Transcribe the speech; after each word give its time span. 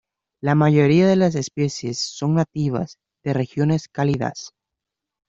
La 0.41 0.55
mayoría 0.55 1.05
de 1.05 1.15
las 1.15 1.35
especies 1.35 1.99
son 1.99 2.33
nativas 2.33 2.97
de 3.23 3.33
regiones 3.33 3.87
cálidas. 3.87 4.51